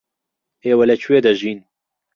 [0.65, 1.59] ئێوە لەکوێ دەژین؟